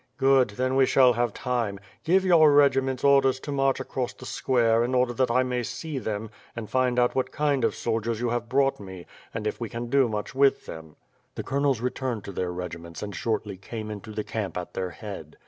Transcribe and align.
"Good, 0.17 0.49
then 0.57 0.75
we 0.75 0.87
shall 0.87 1.13
have 1.13 1.31
time. 1.31 1.79
Give 2.03 2.25
your 2.25 2.51
regiments 2.51 3.03
orders 3.03 3.39
to 3.41 3.51
march 3.51 3.79
across 3.79 4.13
the 4.13 4.25
square, 4.25 4.83
in 4.83 4.95
order 4.95 5.13
that 5.13 5.29
I 5.29 5.43
may 5.43 5.61
see 5.61 5.99
them 5.99 6.31
and 6.55 6.67
find 6.67 6.97
out 6.97 7.13
what 7.13 7.31
kind 7.31 7.63
of 7.63 7.75
soldiers 7.75 8.19
you 8.19 8.29
have 8.31 8.49
brought 8.49 8.79
me 8.79 9.05
and 9.31 9.45
if 9.45 9.61
we 9.61 9.69
can 9.69 9.91
do 9.91 10.09
much 10.09 10.33
with 10.33 10.65
them." 10.65 10.95
The 11.35 11.43
colonels 11.43 11.81
returned 11.81 12.23
to 12.23 12.31
their 12.31 12.51
regiments 12.51 13.03
and 13.03 13.15
shortly 13.15 13.57
came 13.57 13.91
into 13.91 14.11
the 14.11 14.23
camp 14.23 14.57
at 14.57 14.73
their 14.73 14.89
head. 14.89 15.37